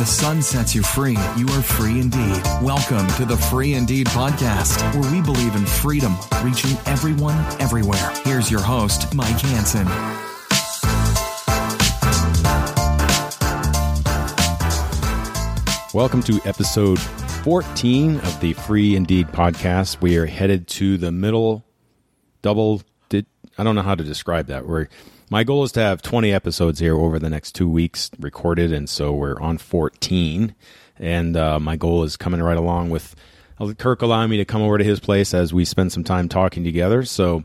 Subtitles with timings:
[0.00, 2.42] the Son sets you free, you are free indeed.
[2.62, 8.10] Welcome to the Free Indeed podcast, where we believe in freedom, reaching everyone, everywhere.
[8.24, 9.84] Here's your host, Mike Hanson.
[15.92, 16.98] Welcome to episode
[17.44, 20.00] 14 of the Free Indeed podcast.
[20.00, 21.62] We are headed to the middle
[22.40, 22.80] double.
[23.12, 24.66] I don't know how to describe that.
[24.66, 24.88] We're
[25.30, 28.88] my goal is to have 20 episodes here over the next two weeks recorded, and
[28.88, 30.54] so we're on 14.
[30.98, 33.14] And uh, my goal is coming right along with
[33.78, 36.64] Kirk allowing me to come over to his place as we spend some time talking
[36.64, 37.04] together.
[37.04, 37.44] So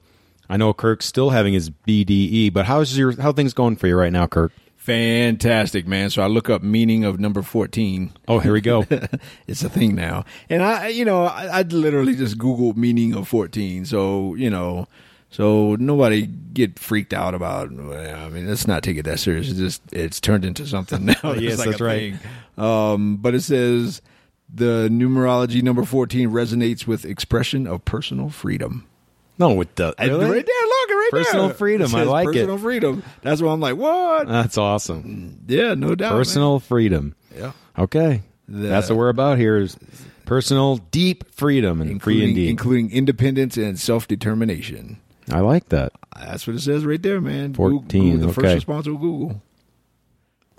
[0.50, 3.96] I know Kirk's still having his BDE, but how's your how things going for you
[3.96, 4.52] right now, Kirk?
[4.78, 6.10] Fantastic, man.
[6.10, 8.14] So I look up meaning of number 14.
[8.28, 8.86] Oh, here we go.
[9.48, 10.26] it's a thing now.
[10.50, 13.86] And I, you know, I, I literally just Googled meaning of 14.
[13.86, 14.88] So, you know,
[15.30, 17.68] so nobody get freaked out about.
[17.70, 19.50] I mean, let's not take it that serious.
[19.50, 21.34] It's just it's turned into something now.
[21.34, 22.16] yes, like that's right.
[22.58, 24.02] Um, but it says
[24.54, 28.88] the numerology number fourteen resonates with expression of personal freedom.
[29.38, 30.14] No, with the really?
[30.14, 31.24] right there, look right there.
[31.24, 31.56] personal there.
[31.58, 31.94] freedom.
[31.94, 32.48] I like personal it.
[32.48, 33.04] Personal freedom.
[33.22, 34.28] That's why I'm like, what?
[34.28, 35.42] That's awesome.
[35.48, 36.14] Yeah, no doubt.
[36.14, 36.60] Personal man.
[36.62, 37.16] freedom.
[37.36, 37.52] Yeah.
[37.78, 38.22] Okay.
[38.48, 39.58] The, That's what we're about here.
[39.58, 39.78] Is
[40.26, 45.02] personal, deep freedom and free indeed, including independence and self determination.
[45.32, 45.94] I like that.
[46.16, 47.54] That's what it says right there, man.
[47.54, 47.88] 14.
[47.88, 48.34] Google, the okay.
[48.34, 49.42] first response of Google.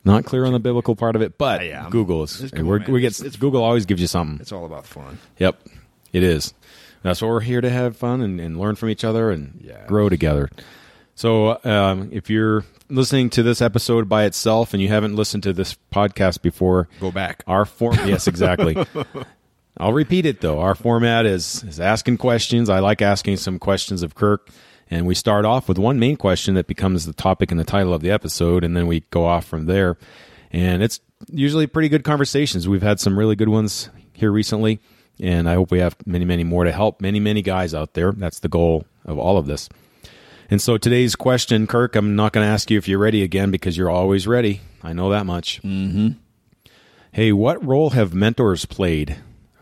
[0.04, 2.52] Not clear on the biblical part of it, but yeah, Google is.
[2.54, 4.40] Cool, we get it's, Google always gives you something.
[4.40, 5.18] It's all about fun.
[5.38, 5.60] Yep,
[6.12, 6.54] it is.
[7.02, 9.84] That's what we're here to have fun and, and learn from each other and yeah.
[9.86, 10.48] grow together.
[11.16, 15.52] So, um, if you're listening to this episode by itself and you haven't listened to
[15.52, 17.42] this podcast before, go back.
[17.46, 18.76] Our form, yes, exactly.
[19.78, 20.60] I'll repeat it though.
[20.60, 22.70] Our format is is asking questions.
[22.70, 24.48] I like asking some questions of Kirk,
[24.90, 27.92] and we start off with one main question that becomes the topic and the title
[27.92, 29.96] of the episode, and then we go off from there.
[30.50, 32.68] And it's usually pretty good conversations.
[32.68, 34.80] We've had some really good ones here recently,
[35.20, 38.12] and I hope we have many, many more to help many, many guys out there.
[38.12, 39.68] That's the goal of all of this.
[40.48, 43.50] And so today's question, Kirk, I'm not going to ask you if you're ready again
[43.50, 44.60] because you're always ready.
[44.82, 45.60] I know that much.
[45.62, 46.10] Mm-hmm.
[47.10, 49.16] Hey, what role have mentors played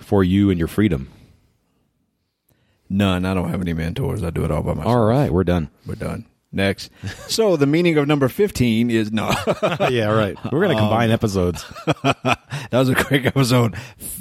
[0.05, 1.11] for you and your freedom?
[2.89, 3.25] None.
[3.25, 4.23] I don't have any mentors.
[4.23, 4.95] I do it all by myself.
[4.95, 5.71] All right, we're done.
[5.87, 6.27] We're done.
[6.53, 6.91] Next.
[7.29, 9.29] so the meaning of number 15 is no.
[9.91, 10.37] yeah, right.
[10.53, 11.65] We're going to combine um, episodes.
[12.05, 12.39] that
[12.71, 13.75] was a quick episode.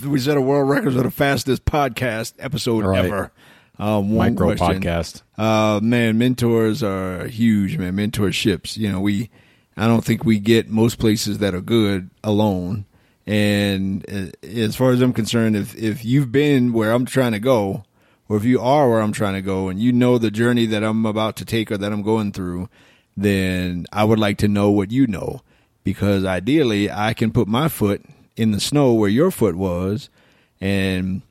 [0.05, 3.05] We set a world record for the fastest podcast episode right.
[3.05, 3.31] ever.
[3.77, 4.81] Um, Micro question.
[4.81, 5.21] podcast.
[5.37, 7.95] Uh, man, mentors are huge, man.
[7.95, 8.77] Mentorships.
[8.77, 9.29] You know, we,
[9.77, 12.85] I don't think we get most places that are good alone.
[13.25, 17.39] And uh, as far as I'm concerned, if, if you've been where I'm trying to
[17.39, 17.83] go,
[18.27, 20.83] or if you are where I'm trying to go and you know the journey that
[20.83, 22.69] I'm about to take or that I'm going through,
[23.15, 25.41] then I would like to know what you know.
[25.83, 28.03] Because ideally, I can put my foot
[28.35, 30.09] in the snow where your foot was
[30.61, 31.21] and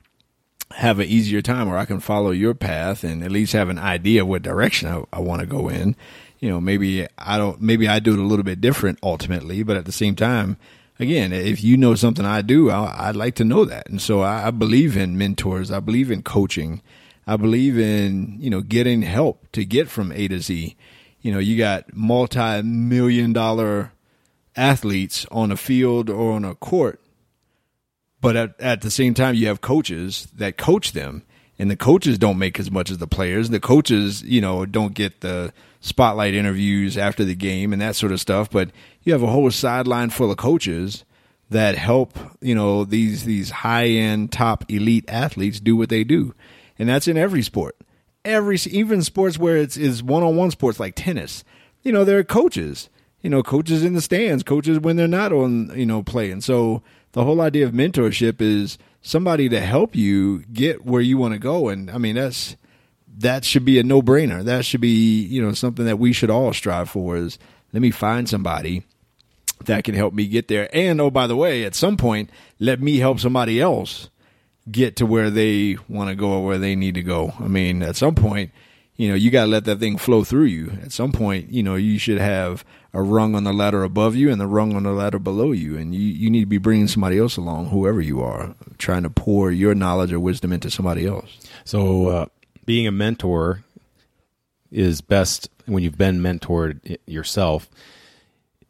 [0.75, 3.79] have an easier time, or I can follow your path and at least have an
[3.79, 5.95] idea what direction I, I want to go in.
[6.39, 9.77] You know, maybe I don't, maybe I do it a little bit different ultimately, but
[9.77, 10.57] at the same time,
[11.03, 13.87] again, if you know something I do, I, would like to know that.
[13.89, 15.69] And so I, I, believe in mentors.
[15.69, 16.81] I believe in coaching.
[17.27, 20.75] I believe in, you know, getting help to get from A to Z.
[21.21, 23.91] You know, you got multi million dollar
[24.55, 26.99] athletes on a field or on a court,
[28.19, 31.23] but at, at the same time, you have coaches that coach them.
[31.63, 33.49] And the coaches don't make as much as the players.
[33.49, 38.11] The coaches, you know, don't get the spotlight interviews after the game and that sort
[38.11, 38.49] of stuff.
[38.51, 38.71] But
[39.03, 41.05] you have a whole sideline full of coaches
[41.51, 46.35] that help you know these these high end top elite athletes do what they do,
[46.77, 47.77] and that's in every sport.
[48.25, 51.45] Every even sports where it's is one on one sports like tennis.
[51.81, 52.89] You know there are coaches.
[53.21, 56.41] You know coaches in the stands, coaches when they're not on you know playing.
[56.41, 61.33] So the whole idea of mentorship is somebody to help you get where you want
[61.33, 62.55] to go, and I mean that's
[63.17, 64.43] that should be a no brainer.
[64.43, 67.15] That should be you know something that we should all strive for.
[67.15, 67.37] Is
[67.71, 68.83] let me find somebody
[69.65, 70.67] that can help me get there.
[70.73, 74.09] And oh, by the way, at some point, let me help somebody else
[74.71, 77.33] get to where they want to go or where they need to go.
[77.39, 78.51] I mean, at some point,
[78.95, 80.71] you know, you got to let that thing flow through you.
[80.83, 82.63] At some point, you know, you should have
[82.93, 85.77] a rung on the ladder above you and the rung on the ladder below you.
[85.77, 89.09] And you, you need to be bringing somebody else along, whoever you are, trying to
[89.09, 91.39] pour your knowledge or wisdom into somebody else.
[91.65, 92.25] So, uh,
[92.65, 93.63] being a mentor
[94.71, 97.69] is best when you've been mentored yourself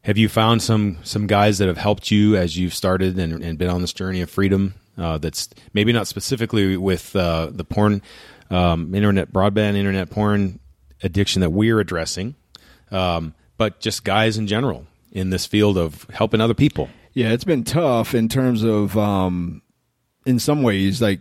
[0.04, 3.58] have you found some some guys that have helped you as you've started and, and
[3.58, 4.76] been on this journey of freedom?
[4.96, 8.02] Uh, that's maybe not specifically with uh, the porn,
[8.50, 10.60] um, internet broadband, internet porn
[11.02, 12.36] addiction that we're addressing,
[12.92, 16.90] um, but just guys in general in this field of helping other people.
[17.14, 19.62] Yeah, it's been tough in terms of, um,
[20.26, 21.20] in some ways, like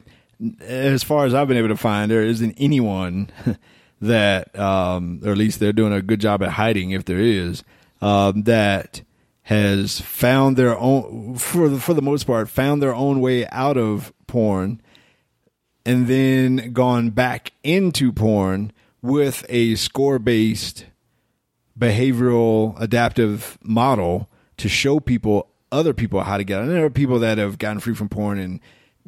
[0.60, 3.28] as far as I've been able to find, there isn't anyone
[4.00, 7.62] that, um, or at least they're doing a good job at hiding if there is,
[8.00, 9.02] um, that
[9.42, 13.76] has found their own, for the, for the most part, found their own way out
[13.76, 14.80] of porn
[15.84, 20.86] and then gone back into porn with a score based
[21.78, 26.64] behavioral adaptive model to show people other people how to get out.
[26.64, 28.60] And there are people that have gotten free from porn and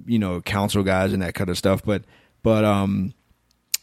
[0.07, 1.85] you know counsel guys and that kind of stuff.
[1.85, 2.05] But
[2.43, 3.15] but um,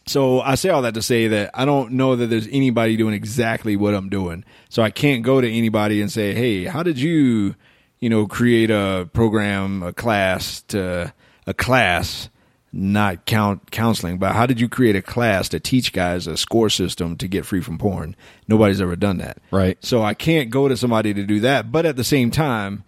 [0.08, 3.14] so I say all that to say that I don't know that there's anybody doing
[3.14, 4.44] exactly what I'm doing.
[4.70, 7.56] So I can't go to anybody and say, hey, how did you
[8.00, 11.14] you know create a program, a class to
[11.48, 12.30] a class
[12.73, 16.69] not count counseling, but how did you create a class to teach guys a score
[16.69, 18.15] system to get free from porn?
[18.47, 19.39] Nobody's ever done that.
[19.51, 19.77] Right.
[19.83, 21.71] So I can't go to somebody to do that.
[21.71, 22.83] But at the same time,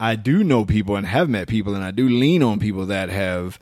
[0.00, 3.10] I do know people and have met people and I do lean on people that
[3.10, 3.58] have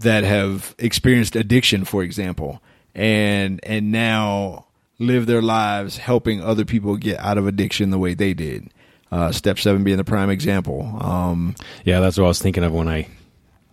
[0.00, 2.62] that have experienced addiction, for example,
[2.94, 4.66] and and now
[4.98, 8.70] live their lives helping other people get out of addiction the way they did.
[9.10, 10.82] Uh, step seven being the prime example.
[11.00, 11.54] Um,
[11.84, 13.08] Yeah, that's what I was thinking of when I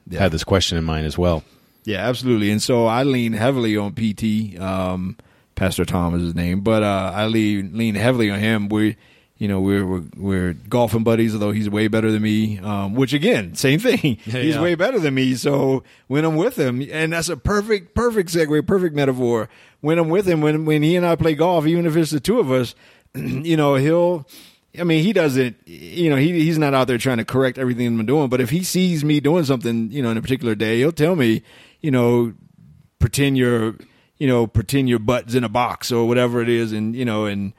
[0.10, 0.20] Yeah.
[0.20, 1.44] had this question in mind as well.
[1.84, 2.52] Yeah, absolutely.
[2.52, 4.60] And so I lean heavily on PT.
[4.60, 5.18] Um,
[5.56, 8.68] Pastor Tom is his name, but uh, I lean lean heavily on him.
[8.70, 8.98] We,
[9.38, 12.60] you know, we're, we're we're golfing buddies, although he's way better than me.
[12.60, 14.18] Um, which again, same thing.
[14.26, 14.62] Yeah, he's yeah.
[14.62, 15.36] way better than me.
[15.36, 19.48] So when I'm with him, and that's a perfect perfect segue, perfect metaphor.
[19.82, 22.20] When I'm with him, when when he and I play golf, even if it's the
[22.20, 22.76] two of us,
[23.16, 24.28] you know, he'll.
[24.80, 27.88] I mean, he doesn't, you know, he he's not out there trying to correct everything
[27.88, 28.30] I'm doing.
[28.30, 31.16] But if he sees me doing something, you know, in a particular day, he'll tell
[31.16, 31.44] me,
[31.82, 32.34] you know,
[33.00, 33.76] pretend your,
[34.18, 37.26] you know, pretend your butt's in a box or whatever it is, and you know,
[37.26, 37.54] and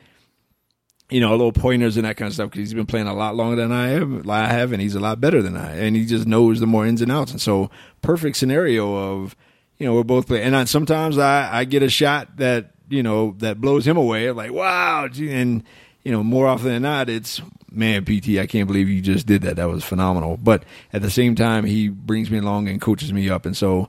[1.09, 2.51] you know, a little pointers and that kind of stuff.
[2.51, 5.01] Because he's been playing a lot longer than I have, I have, and he's a
[5.01, 7.31] lot better than I, and he just knows the more ins and outs.
[7.31, 7.71] And so,
[8.03, 9.37] perfect scenario of,
[9.79, 10.45] you know, we're both playing.
[10.45, 14.31] And I, sometimes I I get a shot that you know that blows him away.
[14.31, 15.63] Like, wow, and
[16.07, 19.43] you know, more often than not, it's man, PT, I can't believe you just did
[19.43, 19.57] that.
[19.57, 20.37] That was phenomenal.
[20.37, 20.63] But
[20.93, 23.89] at the same time, he brings me along and coaches me up, and so.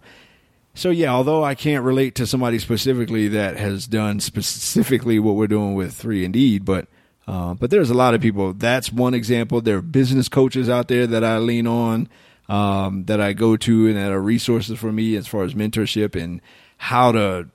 [0.74, 5.48] So yeah, although I can't relate to somebody specifically that has done specifically what we're
[5.48, 6.88] doing with Free Indeed, but
[7.28, 8.52] uh, but there's a lot of people.
[8.54, 9.62] That's one example.
[9.62, 12.10] There are business coaches out there that I lean on,
[12.50, 16.20] um, that I go to, and that are resources for me as far as mentorship
[16.20, 16.42] and
[16.78, 17.50] how to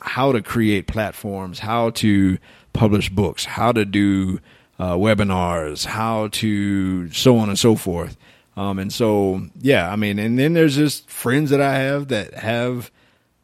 [0.00, 2.38] how to create platforms, how to
[2.74, 4.40] publish books, how to do
[4.78, 8.18] uh, webinars, how to so on and so forth.
[8.56, 12.34] Um, and so, yeah, I mean, and then there's just friends that I have that
[12.34, 12.90] have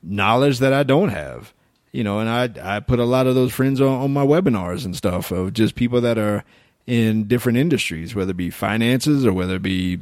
[0.03, 1.53] knowledge that I don't have,
[1.93, 4.85] you know, and I, I put a lot of those friends on, on my webinars
[4.85, 6.45] and stuff of just people that are
[6.87, 10.01] in different industries, whether it be finances or whether it be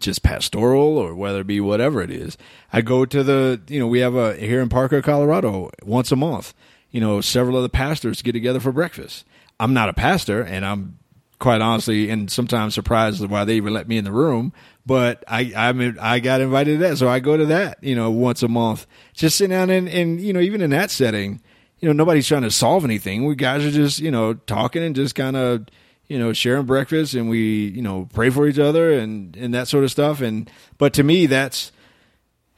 [0.00, 2.38] just pastoral or whether it be whatever it is.
[2.72, 6.16] I go to the, you know, we have a here in Parker, Colorado, once a
[6.16, 6.54] month.
[6.92, 9.24] You know, several of the pastors get together for breakfast.
[9.58, 10.98] I'm not a pastor, and I'm
[11.42, 14.52] quite honestly and sometimes surprised why they even let me in the room.
[14.86, 17.82] But I I'm I got invited to that, so I go to that.
[17.82, 20.90] You know, once a month, just sit down and and you know even in that
[20.90, 21.42] setting,
[21.80, 23.26] you know nobody's trying to solve anything.
[23.26, 25.66] We guys are just you know talking and just kind of
[26.06, 29.68] you know sharing breakfast and we you know pray for each other and and that
[29.68, 30.20] sort of stuff.
[30.20, 31.72] And but to me that's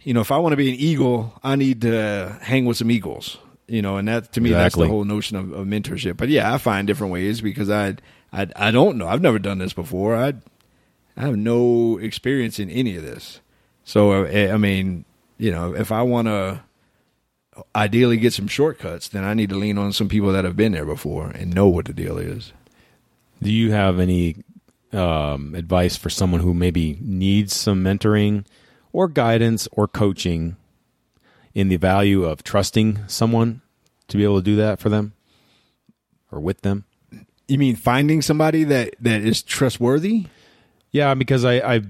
[0.02, 2.90] you know if I want to be an eagle, I need to hang with some
[2.90, 3.38] eagles.
[3.66, 6.16] You know, and that to me that's the whole notion of, of mentorship.
[6.16, 7.96] But yeah, I find different ways because I
[8.32, 9.08] I I don't know.
[9.08, 10.14] I've never done this before.
[10.14, 10.34] I
[11.16, 13.40] I have no experience in any of this.
[13.84, 15.04] So uh, I mean,
[15.38, 16.62] you know, if I want to
[17.74, 20.72] ideally get some shortcuts, then I need to lean on some people that have been
[20.72, 22.52] there before and know what the deal is.
[23.42, 24.36] Do you have any
[24.92, 28.44] um, advice for someone who maybe needs some mentoring
[28.92, 30.56] or guidance or coaching
[31.54, 33.60] in the value of trusting someone
[34.08, 35.12] to be able to do that for them
[36.30, 36.84] or with them?
[37.48, 40.26] You mean finding somebody that that is trustworthy?
[40.90, 41.80] Yeah, because I, I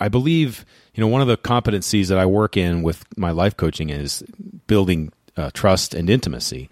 [0.00, 3.56] I believe you know one of the competencies that I work in with my life
[3.56, 4.22] coaching is
[4.66, 6.68] building uh, trust and intimacy.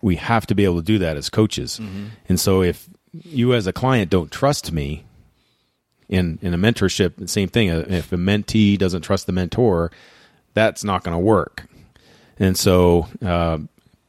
[0.00, 1.78] We have to be able to do that as coaches,
[2.28, 5.04] and so if you as a client don't trust me
[6.08, 7.70] in in a mentorship, the same thing.
[7.70, 9.90] Uh, If a mentee doesn't trust the mentor,
[10.54, 11.66] that's not going to work.
[12.38, 13.58] And so uh,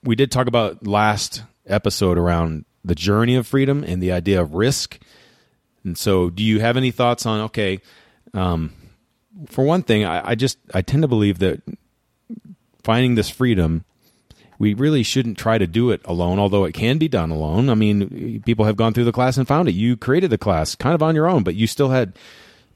[0.03, 4.53] we did talk about last episode around the journey of freedom and the idea of
[4.53, 4.99] risk.
[5.83, 7.41] And so, do you have any thoughts on?
[7.41, 7.81] Okay,
[8.33, 8.73] um,
[9.47, 11.61] for one thing, I, I just I tend to believe that
[12.83, 13.83] finding this freedom,
[14.59, 17.69] we really shouldn't try to do it alone, although it can be done alone.
[17.69, 19.73] I mean, people have gone through the class and found it.
[19.73, 22.13] You created the class kind of on your own, but you still had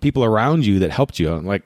[0.01, 1.33] people around you that helped you.
[1.33, 1.63] Like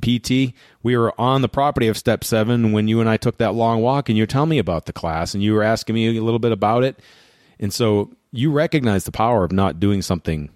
[0.00, 3.54] PT, we were on the property of Step 7 when you and I took that
[3.54, 6.16] long walk, and you were telling me about the class, and you were asking me
[6.16, 6.98] a little bit about it.
[7.58, 10.50] And so you recognize the power of not doing something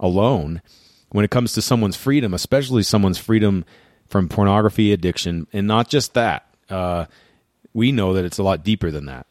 [0.00, 0.62] alone
[1.10, 3.64] when it comes to someone's freedom, especially someone's freedom
[4.08, 5.46] from pornography addiction.
[5.52, 7.06] And not just that, uh,
[7.72, 9.26] we know that it's a lot deeper than that.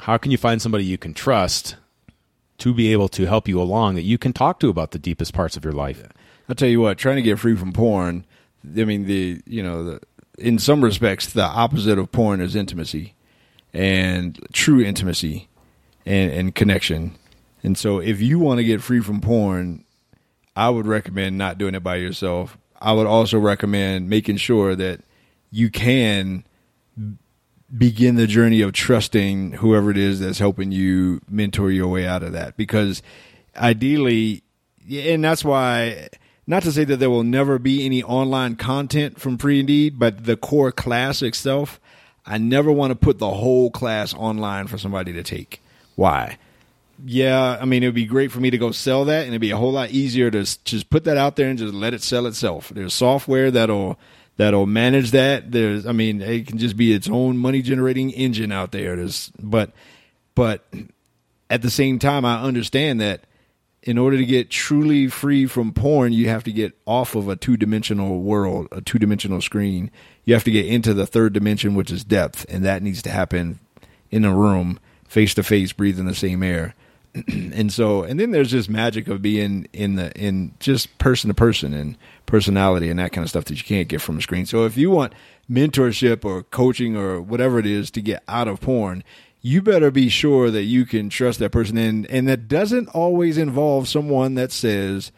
[0.00, 1.76] How can you find somebody you can trust
[2.58, 5.32] to be able to help you along that you can talk to about the deepest
[5.32, 6.02] parts of your life?
[6.48, 8.24] I'll tell you what, trying to get free from porn,
[8.66, 10.00] I mean, the, you know, the,
[10.38, 13.14] in some respects, the opposite of porn is intimacy
[13.72, 15.48] and true intimacy
[16.04, 17.16] and, and connection.
[17.62, 19.84] And so if you want to get free from porn,
[20.54, 22.56] I would recommend not doing it by yourself.
[22.80, 25.00] I would also recommend making sure that
[25.50, 26.44] you can
[27.76, 32.22] begin the journey of trusting whoever it is that's helping you mentor your way out
[32.22, 33.02] of that because
[33.56, 34.42] ideally
[34.88, 36.08] and that's why
[36.46, 40.24] not to say that there will never be any online content from free indeed but
[40.24, 41.80] the core class itself
[42.24, 45.60] i never want to put the whole class online for somebody to take
[45.94, 46.38] why
[47.04, 49.40] yeah, I mean, it would be great for me to go sell that, and it'd
[49.40, 52.02] be a whole lot easier to just put that out there and just let it
[52.02, 52.70] sell itself.
[52.70, 53.98] There's software that'll
[54.36, 55.52] that'll manage that.
[55.52, 58.96] There's, I mean, it can just be its own money generating engine out there.
[58.96, 59.72] There's, but,
[60.34, 60.64] but
[61.50, 63.22] at the same time, I understand that
[63.86, 67.36] in order to get truly free from porn, you have to get off of a
[67.36, 69.92] two dimensional world, a two dimensional screen.
[70.24, 73.10] You have to get into the third dimension, which is depth, and that needs to
[73.10, 73.60] happen
[74.10, 76.74] in a room, face to face, breathing the same air.
[77.28, 81.34] and so and then there's just magic of being in the in just person to
[81.34, 84.44] person and personality and that kind of stuff that you can't get from a screen
[84.44, 85.14] so if you want
[85.50, 89.02] mentorship or coaching or whatever it is to get out of porn
[89.46, 93.38] you better be sure that you can trust that person and and that doesn't always
[93.38, 95.12] involve someone that says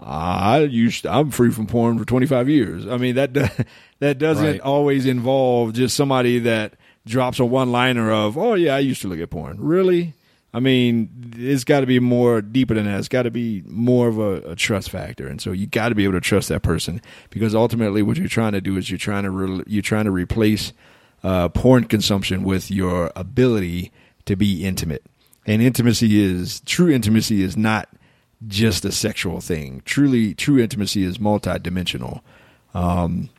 [0.00, 2.86] I used I'm free from porn for 25 years.
[2.88, 3.34] I mean that
[4.00, 4.60] that doesn't right.
[4.60, 6.74] always involve just somebody that
[7.06, 9.58] drops a one liner of oh yeah I used to look at porn.
[9.60, 10.14] Really?
[10.52, 12.98] I mean, it's got to be more deeper than that.
[12.98, 15.94] It's got to be more of a, a, trust factor, and so you got to
[15.94, 18.96] be able to trust that person because ultimately, what you're trying to do is you're
[18.96, 20.72] trying to re- you're trying to replace
[21.22, 23.92] uh, porn consumption with your ability
[24.26, 25.04] to be intimate.
[25.46, 26.90] And intimacy is true.
[26.90, 27.88] Intimacy is not
[28.46, 29.82] just a sexual thing.
[29.84, 32.20] Truly, true intimacy is multidimensional.
[32.74, 33.30] Um,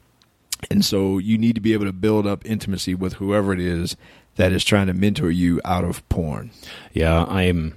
[0.69, 3.95] and so you need to be able to build up intimacy with whoever it is
[4.35, 6.51] that is trying to mentor you out of porn.
[6.93, 7.75] Yeah, I'm.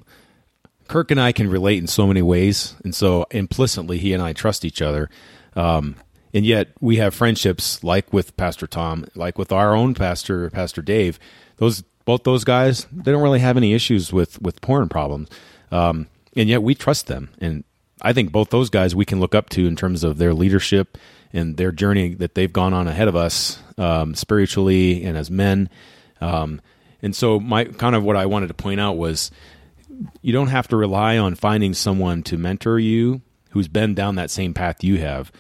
[0.89, 4.33] Kirk and I can relate in so many ways, and so implicitly, he and I
[4.33, 5.09] trust each other.
[5.57, 5.97] Um,
[6.35, 10.83] and yet, we have friendships like with Pastor Tom, like with our own pastor, Pastor
[10.83, 11.19] Dave.
[11.57, 15.29] Those both those guys, they don't really have any issues with with porn problems,
[15.71, 17.31] um, and yet we trust them.
[17.39, 17.65] And
[18.01, 20.99] I think both those guys we can look up to in terms of their leadership
[21.33, 25.71] and their journey that they've gone on ahead of us um, spiritually and as men.
[26.21, 26.61] Um,
[27.03, 29.31] and so my kind of what I wanted to point out was
[30.21, 34.31] you don't have to rely on finding someone to mentor you who's been down that
[34.31, 35.31] same path you have.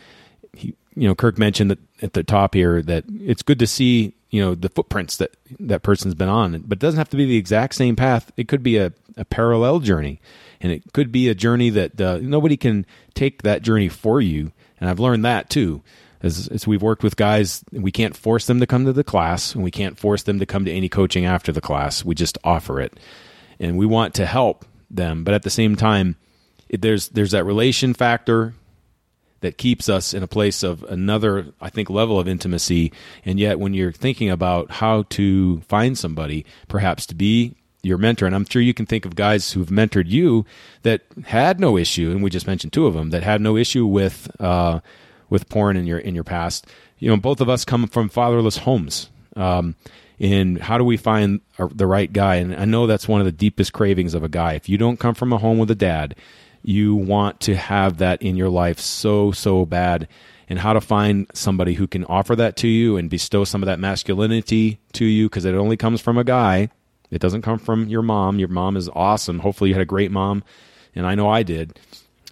[0.94, 4.42] You know, Kirk mentioned that at the top here that it's good to see you
[4.42, 7.36] know the footprints that that person's been on, but it doesn't have to be the
[7.36, 8.32] exact same path.
[8.36, 10.20] It could be a, a parallel journey,
[10.60, 14.52] and it could be a journey that uh, nobody can take that journey for you.
[14.80, 15.82] And I've learned that too
[16.22, 19.54] as, as we've worked with guys, we can't force them to come to the class,
[19.54, 22.04] and we can't force them to come to any coaching after the class.
[22.04, 22.98] We just offer it,
[23.58, 26.16] and we want to help them, but at the same time,
[26.70, 28.54] there's there's that relation factor
[29.42, 32.92] that keeps us in a place of another, I think, level of intimacy.
[33.24, 38.26] And yet, when you're thinking about how to find somebody, perhaps to be your mentor,
[38.26, 40.46] and I'm sure you can think of guys who've mentored you
[40.82, 43.86] that had no issue, and we just mentioned two of them that had no issue
[43.86, 44.28] with.
[44.40, 44.80] Uh,
[45.32, 46.66] with porn in your in your past.
[46.98, 49.08] You know, both of us come from fatherless homes.
[49.34, 49.74] Um,
[50.20, 52.36] and how do we find the right guy?
[52.36, 54.52] And I know that's one of the deepest cravings of a guy.
[54.52, 56.14] If you don't come from a home with a dad,
[56.62, 60.08] you want to have that in your life so so bad.
[60.48, 63.66] And how to find somebody who can offer that to you and bestow some of
[63.66, 66.68] that masculinity to you because it only comes from a guy.
[67.10, 68.38] It doesn't come from your mom.
[68.38, 69.38] Your mom is awesome.
[69.38, 70.44] Hopefully, you had a great mom,
[70.94, 71.78] and I know I did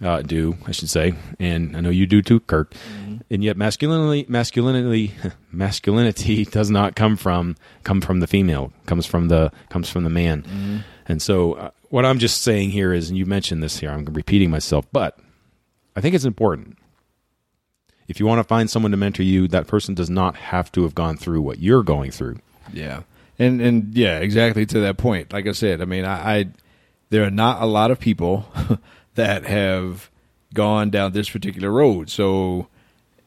[0.01, 2.73] uh, do, I should say, and I know you do too, Kirk.
[2.73, 3.17] Mm-hmm.
[3.29, 5.13] And yet, masculinity, masculinity,
[5.51, 8.73] masculinity does not come from come from the female.
[8.85, 10.43] comes from the comes from the man.
[10.43, 10.77] Mm-hmm.
[11.11, 14.05] And so, uh, what I'm just saying here is, and you mentioned this here, I'm
[14.05, 15.19] repeating myself, but
[15.93, 16.77] I think it's important.
[18.07, 20.83] If you want to find someone to mentor you, that person does not have to
[20.83, 22.39] have gone through what you're going through.
[22.71, 23.01] Yeah.
[23.37, 25.33] And and yeah, exactly to that point.
[25.33, 26.47] Like I said, I mean, I, I
[27.09, 28.45] there are not a lot of people
[29.15, 30.09] that have
[30.53, 32.09] gone down this particular road.
[32.09, 32.67] So,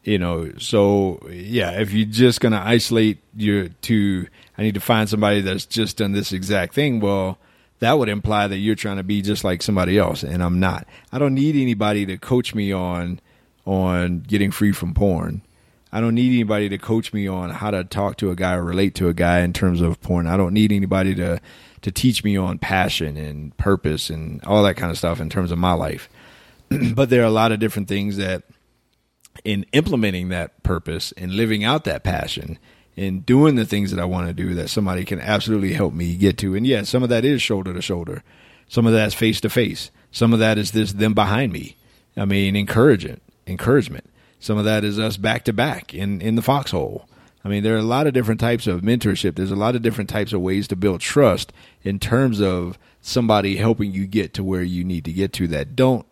[0.03, 4.27] you know, so yeah, if you're just going to isolate your to,
[4.57, 6.99] I need to find somebody that's just done this exact thing.
[6.99, 7.37] Well,
[7.79, 10.87] that would imply that you're trying to be just like somebody else, and I'm not.
[11.11, 13.19] I don't need anybody to coach me on
[13.65, 15.41] on getting free from porn.
[15.91, 18.63] I don't need anybody to coach me on how to talk to a guy or
[18.63, 20.27] relate to a guy in terms of porn.
[20.27, 21.39] I don't need anybody to
[21.81, 25.51] to teach me on passion and purpose and all that kind of stuff in terms
[25.51, 26.09] of my life.
[26.95, 28.43] but there are a lot of different things that
[29.43, 32.57] in implementing that purpose and living out that passion
[32.97, 36.15] and doing the things that I want to do that somebody can absolutely help me
[36.15, 36.55] get to.
[36.55, 38.23] And yeah, some of that is shoulder to shoulder.
[38.67, 39.91] Some of that's face to face.
[40.11, 41.75] Some of that is this them behind me.
[42.17, 44.09] I mean, encouragement, encouragement.
[44.39, 47.07] Some of that is us back to back in in the foxhole.
[47.43, 49.35] I mean, there are a lot of different types of mentorship.
[49.35, 53.57] There's a lot of different types of ways to build trust in terms of somebody
[53.57, 56.07] helping you get to where you need to get to that don't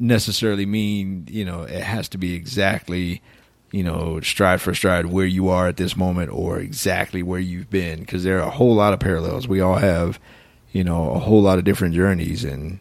[0.00, 3.20] necessarily mean you know it has to be exactly
[3.70, 7.70] you know stride for stride where you are at this moment or exactly where you've
[7.70, 9.48] been because there are a whole lot of parallels.
[9.48, 10.18] We all have
[10.72, 12.80] you know a whole lot of different journeys and,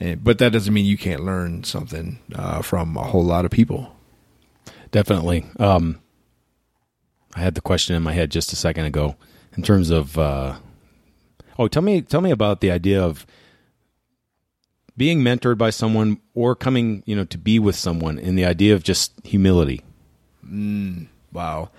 [0.00, 3.50] and but that doesn't mean you can't learn something uh, from a whole lot of
[3.50, 3.94] people.
[4.90, 5.46] Definitely.
[5.58, 6.00] Um,
[7.34, 9.14] i had the question in my head just a second ago
[9.56, 10.56] in terms of uh,
[11.58, 13.26] oh tell me tell me about the idea of
[14.96, 18.74] being mentored by someone or coming, you know, to be with someone and the idea
[18.74, 19.82] of just humility.
[20.50, 21.70] Mm, wow.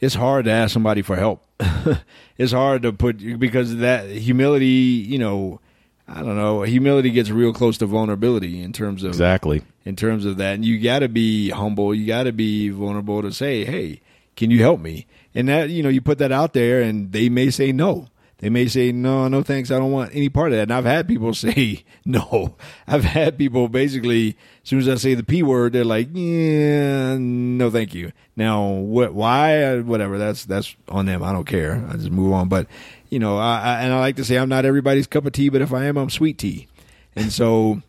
[0.00, 1.42] It's hard to ask somebody for help.
[2.38, 5.60] it's hard to put because that humility, you know,
[6.06, 9.62] I don't know, humility gets real close to vulnerability in terms of Exactly.
[9.84, 10.54] In terms of that.
[10.54, 14.00] And you got to be humble, you got to be vulnerable to say, "Hey,
[14.34, 17.28] can you help me?" And that, you know, you put that out there and they
[17.28, 20.58] may say no they may say, no, no thanks, I don't want any part of
[20.58, 20.64] that.
[20.64, 22.56] And I've had people say no.
[22.86, 27.16] I've had people basically, as soon as I say the P word, they're like, yeah,
[27.18, 28.12] no thank you.
[28.36, 31.22] Now, what, why, whatever, that's, that's on them.
[31.22, 31.86] I don't care.
[31.88, 32.48] I just move on.
[32.48, 32.66] But,
[33.08, 35.48] you know, I, I, and I like to say I'm not everybody's cup of tea,
[35.48, 36.68] but if I am, I'm sweet tea.
[37.14, 37.80] And so,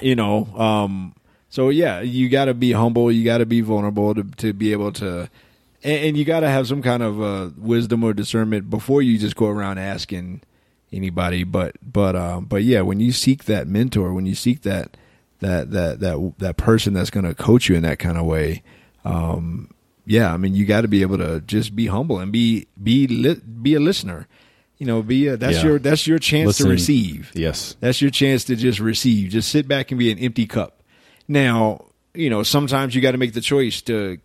[0.00, 1.14] you know, um,
[1.48, 3.10] so yeah, you got to be humble.
[3.10, 5.28] You got to be vulnerable to, to be able to,
[5.86, 9.16] and, and you got to have some kind of uh, wisdom or discernment before you
[9.18, 10.42] just go around asking
[10.92, 11.44] anybody.
[11.44, 14.96] But but um, but yeah, when you seek that mentor, when you seek that
[15.38, 18.62] that that that that person that's going to coach you in that kind of way,
[19.04, 19.70] um,
[20.04, 23.06] yeah, I mean, you got to be able to just be humble and be be
[23.06, 24.26] li- be a listener.
[24.78, 25.64] You know, be a, that's yeah.
[25.64, 27.30] your that's your chance Listen, to receive.
[27.32, 29.30] Yes, that's your chance to just receive.
[29.30, 30.82] Just sit back and be an empty cup.
[31.28, 34.18] Now, you know, sometimes you got to make the choice to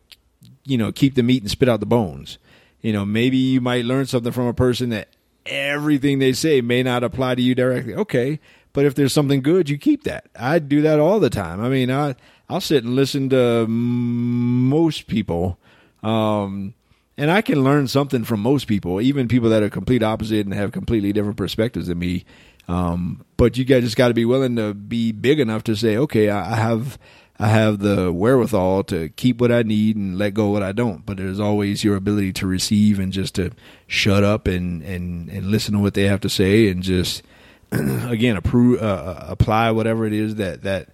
[0.66, 2.38] you know, keep the meat and spit out the bones.
[2.82, 5.10] You know, maybe you might learn something from a person that
[5.46, 7.94] everything they say may not apply to you directly.
[7.94, 8.40] Okay,
[8.74, 10.26] but if there's something good, you keep that.
[10.36, 11.62] I do that all the time.
[11.62, 12.16] I mean, I
[12.50, 15.58] I'll sit and listen to most people,
[16.04, 16.74] um,
[17.18, 20.54] and I can learn something from most people, even people that are complete opposite and
[20.54, 22.26] have completely different perspectives than me.
[22.68, 25.98] Um, but you guys just got to be willing to be big enough to say,
[25.98, 26.98] okay, I have
[27.42, 31.04] I have the wherewithal to keep what I need and let go what I don't.
[31.04, 33.50] But there's always your ability to receive and just to
[33.88, 37.24] shut up and and and listen to what they have to say and just
[37.72, 40.90] again approve uh, uh, apply whatever it is that that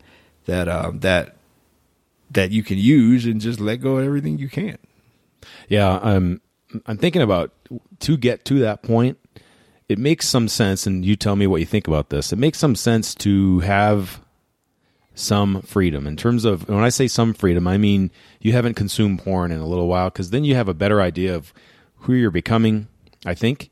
[0.45, 1.36] that um, that
[2.31, 4.77] that you can use and just let go of everything you can.
[5.67, 6.39] Yeah, I'm
[6.86, 7.51] I'm thinking about
[7.99, 9.17] to get to that point.
[9.89, 12.31] It makes some sense, and you tell me what you think about this.
[12.31, 14.21] It makes some sense to have
[15.17, 16.06] some freedom.
[16.06, 19.60] In terms of when I say some freedom, I mean you haven't consumed porn in
[19.60, 21.53] a little while because then you have a better idea of
[22.01, 22.88] who you're becoming.
[23.25, 23.71] I think,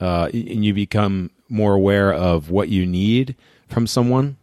[0.00, 3.36] uh, and you become more aware of what you need
[3.68, 4.38] from someone.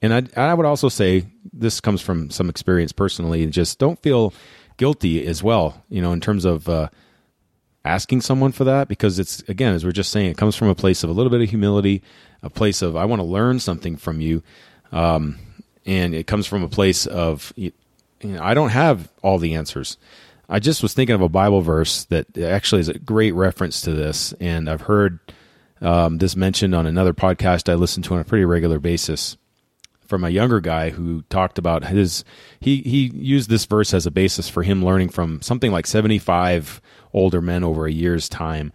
[0.00, 3.44] And I, I would also say this comes from some experience personally.
[3.46, 4.32] Just don't feel
[4.76, 5.82] guilty as well.
[5.88, 6.88] You know, in terms of uh,
[7.84, 10.74] asking someone for that because it's again as we're just saying, it comes from a
[10.74, 12.02] place of a little bit of humility,
[12.42, 14.42] a place of I want to learn something from you.
[14.92, 15.38] Um,
[15.86, 17.72] and it comes from a place of you
[18.22, 19.96] know, I don't have all the answers.
[20.48, 23.92] I just was thinking of a Bible verse that actually is a great reference to
[23.92, 25.18] this, and I've heard
[25.80, 29.36] um, this mentioned on another podcast I listen to on a pretty regular basis
[30.06, 32.24] from a younger guy who talked about his
[32.60, 36.80] he he used this verse as a basis for him learning from something like 75
[37.12, 38.72] older men over a year's time.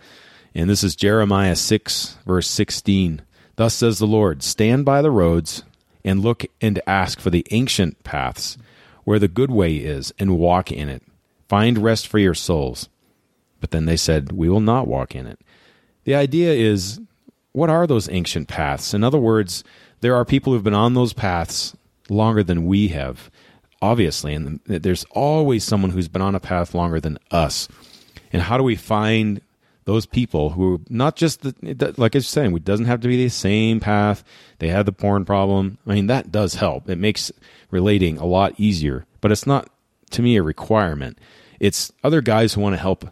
[0.54, 3.21] And this is Jeremiah 6 verse 16.
[3.56, 5.63] Thus says the Lord, stand by the roads
[6.03, 8.57] and look and ask for the ancient paths
[9.03, 11.03] where the good way is and walk in it.
[11.47, 12.89] Find rest for your souls.
[13.59, 15.39] but then they said, We will not walk in it.
[16.03, 16.99] The idea is
[17.51, 18.93] what are those ancient paths?
[18.93, 19.63] In other words,
[19.99, 21.75] there are people who've been on those paths
[22.09, 23.29] longer than we have,
[23.81, 27.67] obviously, and there's always someone who's been on a path longer than us.
[28.33, 29.41] And how do we find
[29.86, 33.17] those people who not just the, like I was saying, it doesn't have to be
[33.17, 34.24] the same path.
[34.60, 35.78] They have the porn problem.
[35.88, 36.89] I mean, that does help.
[36.89, 37.32] It makes
[37.72, 39.70] relating a lot easier, but it's not
[40.12, 41.17] to me a requirement.
[41.60, 43.10] It's other guys who want to help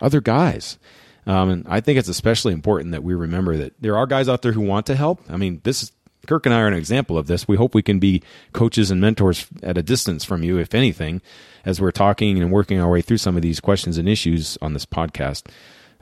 [0.00, 0.78] other guys.
[1.26, 4.40] Um, and I think it's especially important that we remember that there are guys out
[4.40, 5.20] there who want to help.
[5.28, 5.92] I mean, this is
[6.26, 7.46] Kirk and I are an example of this.
[7.46, 11.22] We hope we can be coaches and mentors at a distance from you, if anything,
[11.64, 14.72] as we're talking and working our way through some of these questions and issues on
[14.72, 15.50] this podcast.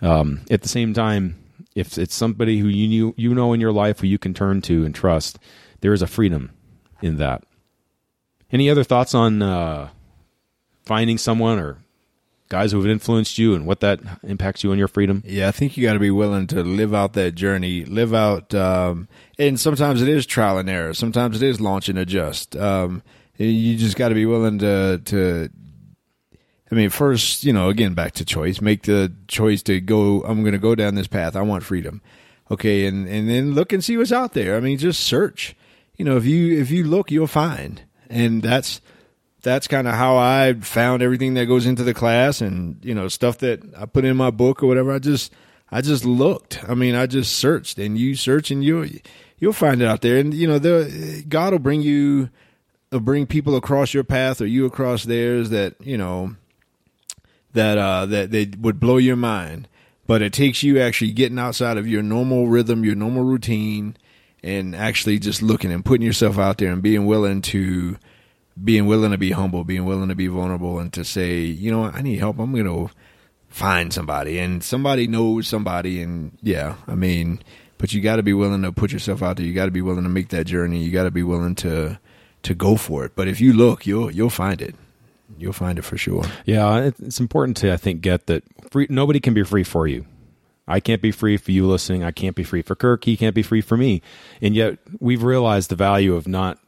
[0.02, 1.42] Um, at the same time,
[1.74, 4.84] if it's somebody who you you know in your life who you can turn to
[4.84, 5.38] and trust,
[5.80, 6.50] there is a freedom
[7.02, 7.44] in that.
[8.50, 9.90] Any other thoughts on uh,
[10.84, 11.78] finding someone or
[12.48, 15.22] guys who have influenced you and what that impacts you on your freedom?
[15.26, 18.54] Yeah, I think you got to be willing to live out that journey, live out,
[18.54, 20.94] um, and sometimes it is trial and error.
[20.94, 22.56] Sometimes it is launch and adjust.
[22.56, 23.02] Um,
[23.36, 25.50] you just got to be willing to to.
[26.70, 28.60] I mean, first, you know, again, back to choice.
[28.60, 30.22] Make the choice to go.
[30.22, 31.36] I'm going to go down this path.
[31.36, 32.02] I want freedom.
[32.50, 34.56] Okay, and and then look and see what's out there.
[34.56, 35.56] I mean, just search.
[35.96, 38.80] You know, if you if you look, you'll find, and that's
[39.42, 43.08] that's kind of how I found everything that goes into the class and you know
[43.08, 44.92] stuff that I put in my book or whatever.
[44.92, 45.32] I just
[45.70, 46.62] I just looked.
[46.68, 49.00] I mean, I just searched, and you search, and you
[49.38, 50.18] you'll find it out there.
[50.18, 52.30] And you know, the God will bring you
[52.90, 56.36] will bring people across your path or you across theirs that you know
[57.56, 59.68] that uh, that they would blow your mind.
[60.06, 63.96] But it takes you actually getting outside of your normal rhythm, your normal routine,
[64.42, 67.96] and actually just looking and putting yourself out there and being willing to
[68.62, 71.84] being willing to be humble, being willing to be vulnerable, and to say, you know,
[71.84, 72.38] I need help.
[72.38, 72.94] I'm going to
[73.48, 77.42] find somebody, and somebody knows somebody, and yeah, I mean,
[77.78, 79.46] but you got to be willing to put yourself out there.
[79.46, 80.82] You got to be willing to make that journey.
[80.82, 81.98] You got to be willing to
[82.42, 83.12] to go for it.
[83.16, 84.76] But if you look, you'll you'll find it.
[85.38, 86.24] You'll find it for sure.
[86.44, 90.06] Yeah, it's important to I think get that free, nobody can be free for you.
[90.68, 92.02] I can't be free for you listening.
[92.02, 93.04] I can't be free for Kirk.
[93.04, 94.02] He can't be free for me.
[94.42, 96.58] And yet we've realized the value of not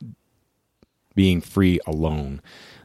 [1.15, 2.41] being free alone.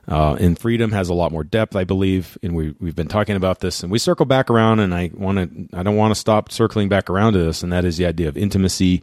[0.07, 3.37] Uh, and freedom has a lot more depth, I believe, and we we've been talking
[3.37, 6.19] about this, and we circle back around, and I want to I don't want to
[6.19, 9.01] stop circling back around to this, and that is the idea of intimacy,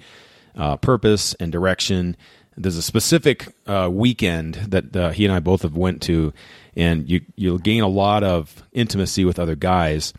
[0.57, 2.17] uh, purpose, and direction.
[2.55, 6.35] There's a specific uh, weekend that uh, he and I both have went to,
[6.77, 10.13] and you you'll gain a lot of intimacy with other guys,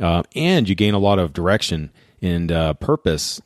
[0.00, 1.90] uh, and you gain a lot of direction
[2.22, 3.40] and uh, purpose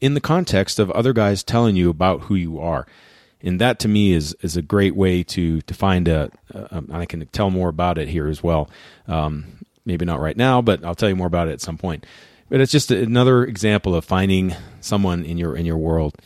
[0.00, 2.86] in the context of other guys telling you about who you are
[3.42, 6.30] and that to me is is a great way to to find a.
[6.52, 8.68] a I can tell more about it here as well.
[9.06, 12.04] Um, maybe not right now, but I'll tell you more about it at some point.
[12.48, 16.16] But it's just another example of finding someone in your in your world.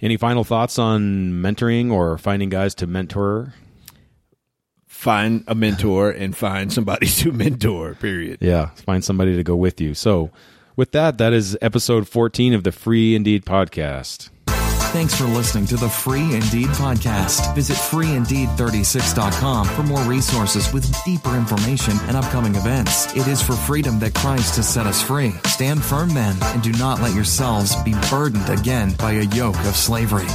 [0.00, 3.54] Any final thoughts on mentoring or finding guys to mentor?
[4.96, 7.94] Find a mentor and find somebody to mentor.
[7.96, 8.38] Period.
[8.40, 9.92] Yeah, find somebody to go with you.
[9.94, 10.30] So,
[10.74, 14.30] with that, that is episode fourteen of the Free Indeed podcast.
[14.92, 17.54] Thanks for listening to the Free Indeed podcast.
[17.54, 23.14] Visit freeindeed36.com for more resources with deeper information and upcoming events.
[23.14, 25.32] It is for freedom that Christ has set us free.
[25.44, 29.76] Stand firm then, and do not let yourselves be burdened again by a yoke of
[29.76, 30.26] slavery.